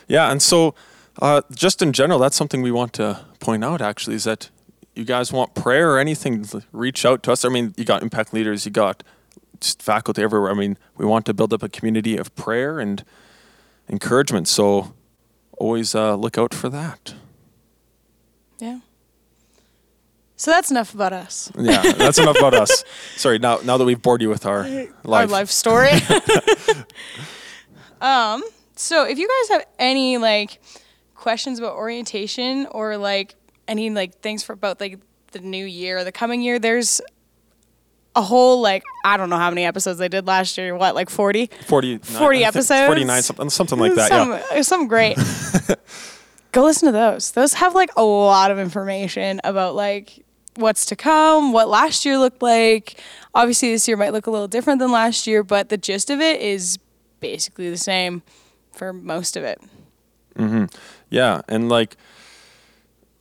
yeah, 0.07 0.29
and 0.31 0.41
so 0.41 0.75
uh, 1.21 1.41
just 1.53 1.81
in 1.81 1.93
general, 1.93 2.19
that's 2.19 2.35
something 2.35 2.61
we 2.61 2.71
want 2.71 2.93
to 2.93 3.21
point 3.39 3.63
out. 3.63 3.81
Actually, 3.81 4.15
is 4.17 4.25
that 4.25 4.49
you 4.95 5.05
guys 5.05 5.31
want 5.31 5.55
prayer 5.55 5.91
or 5.93 5.99
anything? 5.99 6.45
Reach 6.73 7.05
out 7.05 7.23
to 7.23 7.31
us. 7.31 7.43
I 7.45 7.49
mean, 7.49 7.73
you 7.77 7.85
got 7.85 8.03
impact 8.03 8.33
leaders, 8.33 8.65
you 8.65 8.71
got 8.71 9.01
just 9.61 9.81
faculty 9.81 10.21
everywhere. 10.21 10.51
I 10.51 10.53
mean, 10.53 10.77
we 10.97 11.05
want 11.05 11.25
to 11.27 11.33
build 11.33 11.53
up 11.53 11.63
a 11.63 11.69
community 11.69 12.17
of 12.17 12.35
prayer 12.35 12.79
and 12.79 13.03
encouragement. 13.89 14.47
So 14.47 14.93
always 15.57 15.95
uh, 15.95 16.15
look 16.15 16.37
out 16.37 16.53
for 16.53 16.69
that. 16.69 17.15
Yeah. 18.59 18.79
So 20.37 20.51
that's 20.51 20.69
enough 20.69 20.93
about 20.93 21.13
us. 21.13 21.51
Yeah, 21.57 21.81
that's 21.93 22.17
enough 22.17 22.37
about 22.37 22.53
us. 22.53 22.83
Sorry. 23.15 23.39
Now, 23.39 23.59
now 23.63 23.77
that 23.77 23.85
we've 23.85 24.01
bored 24.01 24.21
you 24.21 24.29
with 24.29 24.45
our 24.45 24.63
life, 24.63 24.91
Our 25.05 25.27
life 25.27 25.49
story. 25.49 25.91
um, 28.01 28.43
so 28.75 29.05
if 29.05 29.17
you 29.17 29.27
guys 29.27 29.57
have 29.57 29.67
any 29.79 30.17
like 30.17 30.61
questions 31.15 31.57
about 31.57 31.75
orientation 31.75 32.67
or 32.71 32.97
like 32.97 33.35
any 33.67 33.89
like 33.89 34.19
things 34.19 34.43
for 34.43 34.53
about 34.53 34.81
like 34.81 34.99
the 35.31 35.39
new 35.39 35.65
year 35.65 35.99
or 35.99 36.03
the 36.03 36.11
coming 36.11 36.41
year, 36.41 36.59
there's 36.59 37.01
a 38.15 38.21
whole 38.21 38.61
like 38.61 38.83
I 39.03 39.17
don't 39.17 39.29
know 39.29 39.37
how 39.37 39.49
many 39.49 39.65
episodes 39.65 39.99
they 39.99 40.07
did 40.07 40.25
last 40.27 40.57
year. 40.57 40.75
What 40.75 40.95
like 40.95 41.09
forty? 41.09 41.49
40, 41.67 41.99
40 41.99 42.43
episodes? 42.43 42.87
49, 42.87 43.21
something, 43.21 43.49
something 43.49 43.79
like 43.79 43.95
that. 43.95 44.09
some, 44.09 44.31
yeah. 44.31 44.61
some 44.61 44.87
great. 44.87 45.17
Go 46.51 46.63
listen 46.63 46.85
to 46.87 46.91
those. 46.93 47.31
Those 47.31 47.53
have 47.55 47.75
like 47.75 47.89
a 47.97 48.03
lot 48.03 48.49
of 48.51 48.57
information 48.59 49.41
about 49.43 49.75
like 49.75 50.23
what's 50.55 50.85
to 50.85 50.95
come, 50.95 51.51
what 51.51 51.67
last 51.67 52.05
year 52.05 52.17
looked 52.17 52.41
like. 52.41 52.99
Obviously, 53.33 53.71
this 53.71 53.87
year 53.87 53.97
might 53.97 54.13
look 54.13 54.27
a 54.27 54.31
little 54.31 54.47
different 54.47 54.79
than 54.79 54.91
last 54.91 55.27
year, 55.27 55.43
but 55.43 55.69
the 55.69 55.77
gist 55.77 56.09
of 56.09 56.21
it 56.21 56.39
is 56.39 56.79
basically 57.19 57.69
the 57.69 57.77
same 57.77 58.23
for 58.71 58.93
most 58.93 59.35
of 59.35 59.43
it. 59.43 59.59
Mhm. 60.37 60.73
Yeah, 61.09 61.41
and 61.47 61.67
like 61.69 61.97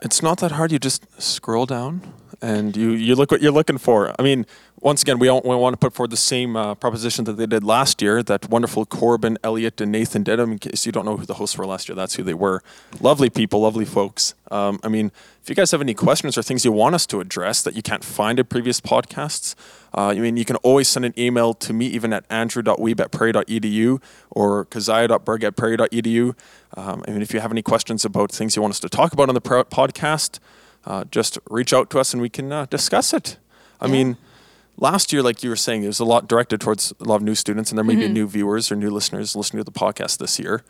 it's 0.00 0.22
not 0.22 0.38
that 0.38 0.52
hard. 0.52 0.70
You 0.70 0.78
just 0.78 1.04
scroll 1.20 1.66
down 1.66 2.02
and 2.42 2.76
you 2.76 2.90
you 2.90 3.14
look 3.14 3.30
what 3.30 3.42
you're 3.42 3.52
looking 3.52 3.78
for. 3.78 4.14
I 4.18 4.22
mean, 4.22 4.46
once 4.80 5.02
again, 5.02 5.18
we 5.18 5.26
don't 5.26 5.44
we 5.44 5.56
want 5.56 5.72
to 5.74 5.78
put 5.78 5.94
forward 5.94 6.10
the 6.10 6.16
same 6.16 6.56
uh, 6.56 6.74
proposition 6.74 7.24
that 7.24 7.34
they 7.34 7.46
did 7.46 7.64
last 7.64 8.02
year. 8.02 8.22
That 8.22 8.50
wonderful 8.50 8.84
Corbin, 8.86 9.38
Elliot, 9.42 9.80
and 9.80 9.90
Nathan 9.90 10.24
mean, 10.24 10.52
in 10.52 10.58
case 10.58 10.84
you 10.86 10.92
don't 10.92 11.04
know 11.04 11.16
who 11.16 11.26
the 11.26 11.34
hosts 11.34 11.56
were 11.56 11.66
last 11.66 11.88
year, 11.88 11.96
that's 11.96 12.14
who 12.14 12.22
they 12.22 12.34
were. 12.34 12.62
Lovely 13.00 13.30
people, 13.30 13.60
lovely 13.60 13.84
folks. 13.84 14.34
Um, 14.50 14.78
I 14.82 14.88
mean, 14.88 15.10
if 15.42 15.48
you 15.48 15.54
guys 15.54 15.70
have 15.72 15.80
any 15.80 15.94
questions 15.94 16.36
or 16.38 16.42
things 16.42 16.64
you 16.64 16.72
want 16.72 16.94
us 16.94 17.06
to 17.06 17.20
address 17.20 17.62
that 17.62 17.74
you 17.74 17.82
can't 17.82 18.04
find 18.04 18.38
in 18.38 18.46
previous 18.46 18.80
podcasts, 18.80 19.54
uh, 19.96 20.08
I 20.08 20.14
mean, 20.14 20.36
you 20.36 20.44
can 20.44 20.56
always 20.56 20.88
send 20.88 21.04
an 21.04 21.14
email 21.18 21.54
to 21.54 21.72
me, 21.72 21.86
even 21.86 22.12
at 22.12 22.24
andrew.weeb 22.28 23.00
at 23.00 23.10
prairie.edu 23.10 24.02
or 24.30 24.64
keziah.berg 24.66 25.44
at 25.44 25.56
prairie.edu. 25.56 26.34
Um, 26.76 27.04
I 27.06 27.10
mean, 27.10 27.22
if 27.22 27.32
you 27.32 27.40
have 27.40 27.52
any 27.52 27.62
questions 27.62 28.04
about 28.04 28.32
things 28.32 28.56
you 28.56 28.62
want 28.62 28.72
us 28.72 28.80
to 28.80 28.88
talk 28.88 29.12
about 29.12 29.28
on 29.28 29.34
the 29.34 29.40
podcast, 29.40 30.40
uh, 30.86 31.04
just 31.10 31.38
reach 31.48 31.72
out 31.72 31.90
to 31.90 31.98
us 31.98 32.12
and 32.12 32.20
we 32.20 32.28
can 32.28 32.52
uh, 32.52 32.66
discuss 32.66 33.12
it. 33.12 33.38
I 33.80 33.86
mean, 33.86 34.16
last 34.76 35.12
year, 35.12 35.22
like 35.22 35.42
you 35.42 35.50
were 35.50 35.56
saying, 35.56 35.82
it 35.82 35.88
was 35.88 36.00
a 36.00 36.04
lot 36.04 36.28
directed 36.28 36.60
towards 36.60 36.92
a 37.00 37.04
lot 37.04 37.16
of 37.16 37.22
new 37.22 37.34
students, 37.34 37.70
and 37.70 37.78
there 37.78 37.84
may 37.84 37.96
be 37.96 38.08
new 38.08 38.26
viewers 38.26 38.72
or 38.72 38.76
new 38.76 38.90
listeners 38.90 39.36
listening 39.36 39.60
to 39.60 39.64
the 39.64 39.78
podcast 39.78 40.18
this 40.18 40.38
year. 40.38 40.62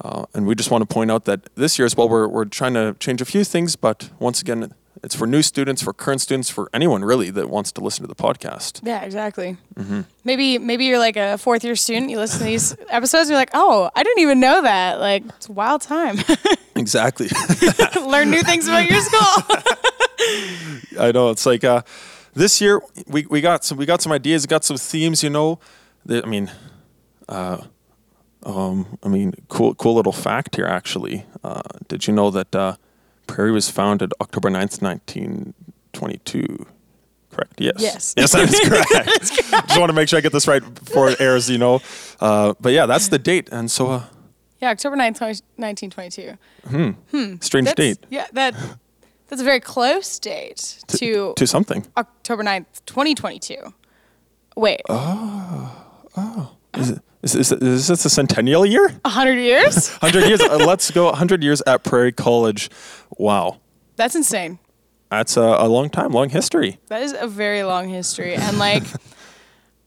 Uh, 0.00 0.26
and 0.34 0.46
we 0.46 0.54
just 0.54 0.70
want 0.70 0.88
to 0.88 0.92
point 0.92 1.10
out 1.10 1.24
that 1.24 1.48
this 1.54 1.78
year 1.78 1.86
as 1.86 1.96
well, 1.96 2.08
we're, 2.08 2.28
we're 2.28 2.44
trying 2.44 2.74
to 2.74 2.94
change 2.98 3.20
a 3.20 3.24
few 3.24 3.44
things, 3.44 3.76
but 3.76 4.10
once 4.18 4.40
again, 4.40 4.72
it's 5.02 5.14
for 5.16 5.26
new 5.26 5.42
students, 5.42 5.82
for 5.82 5.92
current 5.92 6.20
students, 6.20 6.50
for 6.50 6.68
anyone 6.72 7.04
really 7.04 7.30
that 7.30 7.48
wants 7.48 7.72
to 7.72 7.80
listen 7.80 8.02
to 8.02 8.08
the 8.08 8.14
podcast. 8.14 8.80
Yeah, 8.84 9.02
exactly. 9.02 9.56
Maybe 10.24 10.58
maybe 10.58 10.84
you're 10.84 10.98
like 10.98 11.16
a 11.16 11.38
fourth 11.38 11.64
year 11.64 11.74
student. 11.76 12.10
You 12.10 12.18
listen 12.18 12.38
to 12.38 12.44
these 12.44 12.76
episodes, 12.88 13.22
and 13.22 13.30
you're 13.30 13.38
like, 13.38 13.50
oh, 13.54 13.90
I 13.94 14.02
didn't 14.02 14.22
even 14.22 14.38
know 14.40 14.62
that. 14.62 15.00
Like, 15.00 15.24
it's 15.36 15.48
a 15.48 15.52
wild 15.52 15.82
time. 15.82 16.18
Exactly. 16.74 17.28
Learn 18.00 18.30
new 18.30 18.42
things 18.42 18.66
about 18.66 18.88
your 18.90 19.02
school. 19.02 19.58
I 20.98 21.10
know 21.12 21.28
it's 21.28 21.44
like 21.44 21.64
uh, 21.64 21.82
this 22.32 22.62
year 22.62 22.80
we, 23.06 23.26
we 23.26 23.42
got 23.42 23.62
some 23.62 23.76
we 23.76 23.84
got 23.84 24.00
some 24.00 24.10
ideas, 24.10 24.46
got 24.46 24.64
some 24.64 24.78
themes. 24.78 25.22
You 25.22 25.28
know, 25.28 25.58
that, 26.06 26.24
I 26.24 26.28
mean, 26.28 26.50
uh, 27.28 27.58
um, 28.44 28.98
I 29.02 29.08
mean, 29.08 29.34
cool 29.48 29.74
cool 29.74 29.94
little 29.94 30.12
fact 30.12 30.56
here 30.56 30.66
actually. 30.66 31.26
Uh, 31.44 31.60
did 31.88 32.06
you 32.06 32.14
know 32.14 32.30
that 32.30 32.54
uh, 32.54 32.76
Prairie 33.26 33.52
was 33.52 33.70
founded 33.70 34.12
October 34.20 34.50
9th, 34.50 34.82
nineteen 34.82 35.54
twenty 35.92 36.18
two? 36.24 36.66
Correct. 37.30 37.60
Yes. 37.60 37.74
Yes. 37.78 38.14
Yes, 38.16 38.32
that 38.32 38.48
is 38.48 38.60
correct. 38.68 39.66
Just 39.68 39.78
want 39.80 39.88
to 39.88 39.94
make 39.94 40.08
sure 40.08 40.18
I 40.18 40.20
get 40.20 40.32
this 40.32 40.46
right 40.46 40.62
before 40.74 41.08
it 41.08 41.20
airs. 41.20 41.48
You 41.48 41.58
know, 41.58 41.80
uh, 42.20 42.54
but 42.60 42.72
yeah, 42.72 42.86
that's 42.86 43.08
the 43.08 43.18
date, 43.18 43.48
and 43.50 43.70
so 43.70 43.90
uh, 43.90 44.02
yeah, 44.60 44.70
October 44.70 44.96
9th, 44.96 45.20
1922. 45.56 46.38
Hmm. 46.68 46.90
hmm. 47.10 47.34
strange 47.40 47.66
That's, 47.66 47.76
date 47.76 47.98
Yeah, 48.10 48.26
that 48.34 48.54
that's 49.28 49.40
a 49.40 49.44
very 49.44 49.60
close 49.60 50.18
date 50.18 50.78
to, 50.88 51.32
to 51.34 51.46
something. 51.46 51.86
October 51.96 52.44
9th, 52.44 52.66
2022. 52.86 53.56
Wait, 54.56 54.82
Oh. 54.90 55.84
Oh. 56.16 56.56
Is, 56.74 56.90
it, 56.90 57.02
is, 57.22 57.34
is, 57.34 57.52
is 57.52 57.86
this 57.88 58.04
a 58.04 58.10
centennial 58.10 58.66
year? 58.66 58.88
100 59.04 59.34
years? 59.34 59.88
100 60.00 60.28
years. 60.28 60.40
uh, 60.40 60.56
let's 60.56 60.90
go 60.90 61.06
100 61.06 61.42
years 61.42 61.62
at 61.66 61.84
Prairie 61.84 62.12
College. 62.12 62.68
Wow. 63.16 63.60
That's 63.96 64.14
insane. 64.14 64.58
That's 65.10 65.36
a, 65.36 65.42
a 65.42 65.68
long 65.68 65.90
time, 65.90 66.12
long 66.12 66.30
history. 66.30 66.78
That 66.88 67.02
is 67.02 67.14
a 67.18 67.26
very 67.26 67.62
long 67.62 67.88
history. 67.88 68.34
And 68.34 68.58
like 68.58 68.82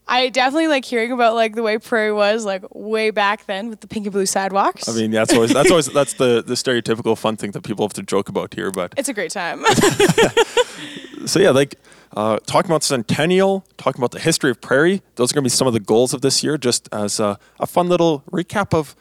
I 0.08 0.30
definitely 0.30 0.68
like 0.68 0.86
hearing 0.86 1.12
about 1.12 1.34
like 1.34 1.56
the 1.56 1.64
way 1.64 1.78
Prairie 1.80 2.14
was 2.14 2.46
like 2.46 2.64
way 2.74 3.10
back 3.10 3.46
then 3.48 3.70
with 3.70 3.82
the 3.82 3.88
pink 3.88 4.06
and 4.06 4.14
blue 4.14 4.26
sidewalks. 4.26 4.88
I 4.88 4.94
mean, 4.94 5.12
that's 5.12 5.34
always 5.34 5.52
that's 5.52 5.72
always 5.72 5.88
that's 5.88 6.14
the 6.14 6.44
the 6.46 6.54
stereotypical 6.54 7.18
fun 7.18 7.38
thing 7.38 7.52
that 7.52 7.64
people 7.64 7.86
have 7.86 7.94
to 7.94 8.04
joke 8.04 8.30
about 8.30 8.54
here. 8.54 8.72
But 8.72 8.94
it's 8.98 9.10
a 9.10 9.14
great 9.14 9.32
time. 9.32 9.66
so 11.26 11.40
yeah, 11.40 11.50
like 11.50 11.76
uh, 12.16 12.38
talking 12.46 12.70
about 12.70 12.84
centennial, 12.84 13.66
talking 13.78 14.00
about 14.00 14.12
the 14.12 14.20
history 14.20 14.52
of 14.52 14.62
Prairie. 14.62 15.02
Those 15.16 15.32
are 15.32 15.36
going 15.36 15.44
to 15.44 15.46
be 15.46 15.50
some 15.50 15.68
of 15.68 15.74
the 15.74 15.80
goals 15.80 16.14
of 16.14 16.22
this 16.22 16.44
year, 16.44 16.58
just 16.58 16.88
as 16.92 17.20
a, 17.20 17.40
a 17.60 17.66
fun 17.66 17.90
little 17.90 18.24
recap 18.32 18.74
of 18.74 18.96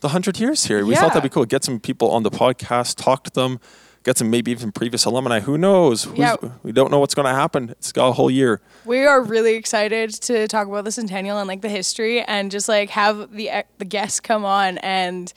the 0.00 0.10
hundred 0.10 0.38
years 0.38 0.64
here. 0.64 0.84
We 0.84 0.94
thought 0.94 1.08
that'd 1.08 1.22
be 1.22 1.28
cool. 1.28 1.44
Get 1.46 1.64
some 1.64 1.80
people 1.80 2.10
on 2.10 2.22
the 2.22 2.30
podcast, 2.30 2.96
talk 3.02 3.24
to 3.24 3.30
them, 3.30 3.60
get 4.02 4.18
some 4.18 4.30
maybe 4.30 4.50
even 4.50 4.72
previous 4.72 5.04
alumni. 5.04 5.40
Who 5.40 5.58
knows? 5.58 6.04
Who's- 6.04 6.18
Yeah. 6.18 6.36
We 6.62 6.72
don't 6.72 6.90
know 6.90 6.98
what's 6.98 7.14
going 7.14 7.26
to 7.26 7.34
happen. 7.34 7.70
It's 7.70 7.92
got 7.92 8.08
a 8.08 8.12
whole 8.12 8.30
year. 8.30 8.60
we 8.84 9.04
are 9.04 9.22
really 9.22 9.54
excited 9.54 10.10
to 10.22 10.48
talk 10.48 10.66
about 10.66 10.84
the 10.84 10.92
centennial 10.92 11.38
and 11.38 11.46
like 11.46 11.60
the 11.60 11.68
history 11.68 12.22
and 12.22 12.50
just 12.50 12.68
like 12.68 12.90
have 12.90 13.32
the 13.32 13.48
e, 13.48 13.62
the 13.78 13.84
guests 13.84 14.20
come 14.20 14.44
on 14.44 14.78
and 14.78 15.32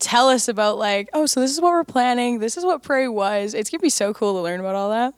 tell 0.00 0.28
us 0.28 0.48
about 0.48 0.78
like 0.78 1.08
oh 1.12 1.26
so 1.26 1.40
this 1.40 1.52
is 1.52 1.60
what 1.60 1.70
we're 1.70 1.84
planning 1.84 2.38
this 2.38 2.56
is 2.56 2.64
what 2.64 2.82
prairie 2.82 3.08
was 3.08 3.54
it's 3.54 3.70
gonna 3.70 3.80
be 3.80 3.90
so 3.90 4.12
cool 4.12 4.32
to 4.32 4.40
learn 4.40 4.58
about 4.58 4.74
all 4.74 4.90
that 4.90 5.14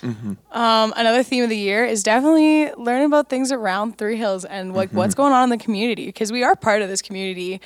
mm-hmm. 0.00 0.34
um, 0.56 0.92
another 0.96 1.22
theme 1.22 1.42
of 1.42 1.48
the 1.48 1.56
year 1.56 1.84
is 1.84 2.02
definitely 2.02 2.70
learning 2.74 3.06
about 3.06 3.28
things 3.28 3.50
around 3.50 3.96
three 3.96 4.16
hills 4.16 4.44
and 4.44 4.74
like 4.74 4.90
what's 4.90 5.14
mm-hmm. 5.14 5.22
going 5.22 5.32
on 5.32 5.44
in 5.44 5.58
the 5.58 5.62
community 5.64 6.06
because 6.06 6.30
we 6.30 6.44
are 6.44 6.54
part 6.54 6.82
of 6.82 6.88
this 6.88 7.00
community 7.00 7.60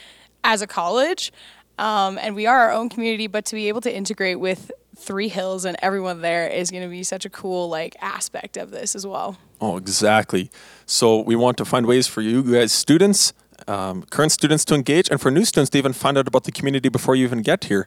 as 0.44 0.62
a 0.62 0.66
college 0.66 1.32
um, 1.80 2.18
and 2.22 2.36
we 2.36 2.46
are 2.46 2.58
our 2.58 2.72
own 2.72 2.88
community 2.88 3.26
but 3.26 3.44
to 3.44 3.54
be 3.54 3.68
able 3.68 3.80
to 3.80 3.92
integrate 3.92 4.38
with 4.38 4.70
three 4.96 5.28
hills 5.28 5.64
and 5.64 5.76
everyone 5.80 6.20
there 6.20 6.46
is 6.46 6.70
going 6.70 6.82
to 6.82 6.88
be 6.88 7.02
such 7.02 7.24
a 7.24 7.30
cool 7.30 7.68
like 7.68 7.96
aspect 8.00 8.56
of 8.56 8.70
this 8.70 8.94
as 8.94 9.06
well 9.06 9.38
Oh, 9.60 9.76
exactly. 9.76 10.50
So 10.86 11.20
we 11.20 11.36
want 11.36 11.58
to 11.58 11.64
find 11.64 11.84
ways 11.84 12.06
for 12.06 12.22
you 12.22 12.42
guys, 12.42 12.72
students, 12.72 13.34
um, 13.68 14.04
current 14.04 14.32
students, 14.32 14.64
to 14.66 14.74
engage, 14.74 15.10
and 15.10 15.20
for 15.20 15.30
new 15.30 15.44
students 15.44 15.68
to 15.70 15.78
even 15.78 15.92
find 15.92 16.16
out 16.16 16.26
about 16.26 16.44
the 16.44 16.52
community 16.52 16.88
before 16.88 17.14
you 17.14 17.24
even 17.24 17.42
get 17.42 17.64
here. 17.64 17.86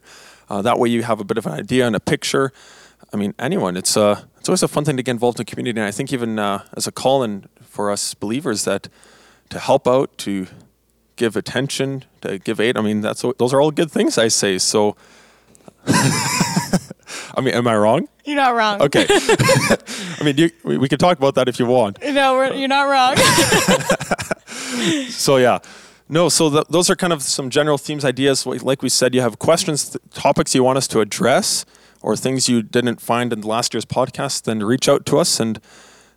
Uh, 0.49 0.61
that 0.61 0.77
way, 0.77 0.89
you 0.89 1.01
have 1.01 1.19
a 1.19 1.23
bit 1.23 1.37
of 1.37 1.47
an 1.47 1.53
idea 1.53 1.87
and 1.87 1.95
a 1.95 1.99
picture. 1.99 2.51
I 3.11 3.17
mean, 3.17 3.33
anyone. 3.39 3.75
It's 3.75 3.97
uh, 3.97 4.21
it's 4.39 4.47
always 4.47 4.61
a 4.61 4.67
fun 4.67 4.85
thing 4.85 4.97
to 4.97 5.03
get 5.03 5.11
involved 5.11 5.39
in 5.39 5.45
community, 5.45 5.79
and 5.79 5.87
I 5.87 5.91
think 5.91 6.13
even 6.13 6.37
uh, 6.37 6.63
as 6.77 6.85
a 6.85 6.91
call-in 6.91 7.45
for 7.61 7.89
us 7.89 8.13
believers 8.13 8.65
that 8.65 8.87
to 9.49 9.57
help 9.57 9.87
out, 9.87 10.15
to 10.19 10.45
give 11.15 11.35
attention, 11.35 12.05
to 12.21 12.39
give 12.39 12.59
aid. 12.59 12.77
I 12.77 12.81
mean, 12.81 13.01
that's 13.01 13.23
those 13.37 13.53
are 13.53 13.61
all 13.61 13.71
good 13.71 13.91
things 13.91 14.17
I 14.17 14.27
say. 14.29 14.57
So, 14.57 14.95
I 15.87 17.41
mean, 17.41 17.53
am 17.53 17.67
I 17.67 17.75
wrong? 17.75 18.07
You're 18.25 18.37
not 18.37 18.55
wrong. 18.55 18.81
Okay. 18.81 19.05
I 19.09 20.21
mean, 20.23 20.37
you, 20.37 20.49
we, 20.63 20.77
we 20.77 20.87
can 20.87 20.97
talk 20.97 21.17
about 21.17 21.35
that 21.35 21.47
if 21.49 21.59
you 21.59 21.65
want. 21.65 21.99
No, 22.13 22.35
we're, 22.35 22.53
you're 22.53 22.67
not 22.67 22.83
wrong. 22.83 23.15
So 25.09 25.37
yeah, 25.37 25.59
no. 26.09 26.29
So 26.29 26.49
th- 26.49 26.65
those 26.69 26.89
are 26.89 26.95
kind 26.95 27.13
of 27.13 27.21
some 27.21 27.49
general 27.49 27.77
themes, 27.77 28.03
ideas. 28.05 28.45
Like 28.45 28.63
like 28.63 28.81
we 28.81 28.89
said, 28.89 29.15
you 29.15 29.21
have 29.21 29.39
questions, 29.39 29.89
th- 29.89 30.03
topics 30.13 30.53
you 30.53 30.63
want 30.63 30.77
us 30.77 30.87
to 30.89 30.99
address, 30.99 31.65
or 32.01 32.15
things 32.15 32.49
you 32.49 32.61
didn't 32.61 32.99
find 33.01 33.31
in 33.33 33.41
last 33.41 33.73
year's 33.73 33.85
podcast. 33.85 34.43
Then 34.43 34.59
reach 34.63 34.89
out 34.89 35.05
to 35.07 35.19
us, 35.19 35.39
and 35.39 35.59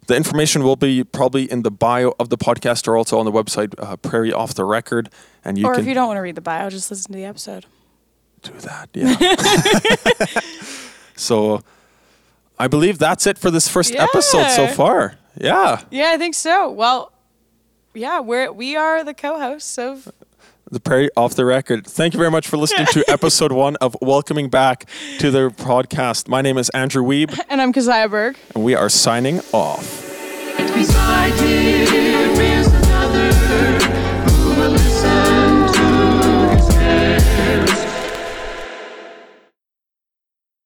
the 0.06 0.16
information 0.16 0.62
will 0.62 0.76
be 0.76 1.04
probably 1.04 1.50
in 1.50 1.62
the 1.62 1.70
bio 1.70 2.14
of 2.18 2.28
the 2.28 2.38
podcast, 2.38 2.86
or 2.88 2.96
also 2.96 3.18
on 3.18 3.24
the 3.24 3.32
website 3.32 3.74
uh, 3.78 3.96
Prairie 3.96 4.32
Off 4.32 4.54
the 4.54 4.64
Record, 4.64 5.10
and 5.44 5.58
you 5.58 5.66
or 5.66 5.74
can 5.74 5.82
if 5.82 5.88
you 5.88 5.94
don't 5.94 6.06
want 6.06 6.16
to 6.18 6.22
read 6.22 6.34
the 6.34 6.40
bio, 6.40 6.70
just 6.70 6.90
listen 6.90 7.12
to 7.12 7.18
the 7.18 7.24
episode. 7.24 7.66
do 8.42 8.52
that. 8.52 8.88
Yeah. 8.94 10.40
so, 11.16 11.62
I 12.58 12.68
believe 12.68 12.98
that's 12.98 13.26
it 13.26 13.38
for 13.38 13.50
this 13.50 13.68
first 13.68 13.94
episode 13.94 14.48
so 14.50 14.66
far. 14.68 15.18
Yeah. 15.36 15.82
Yeah, 15.90 16.12
I 16.12 16.18
think 16.18 16.34
so. 16.34 16.70
Well, 16.70 17.12
yeah, 17.94 18.20
we're 18.20 18.52
we 18.52 18.76
are 18.76 19.02
the 19.04 19.14
co-hosts 19.14 19.78
of 19.78 20.10
the 20.70 20.80
Prairie 20.80 21.10
Off 21.16 21.34
the 21.34 21.44
Record. 21.44 21.86
Thank 21.86 22.14
you 22.14 22.18
very 22.18 22.30
much 22.30 22.48
for 22.48 22.56
listening 22.56 22.86
to 22.92 23.04
episode 23.10 23.52
one 23.52 23.76
of 23.76 23.96
Welcoming 24.00 24.48
Back 24.48 24.86
to 25.18 25.30
the 25.30 25.50
podcast. 25.50 26.28
My 26.28 26.42
name 26.42 26.58
is 26.58 26.68
Andrew 26.70 27.02
Weeb, 27.04 27.38
and 27.48 27.60
I'm 27.62 27.72
Keziah 27.72 28.08
Berg. 28.08 28.36
and 28.54 28.64
we 28.64 28.74
are 28.74 28.88
signing 28.88 29.40
off. 29.52 30.02
Beside 30.74 31.32
him. 31.40 32.05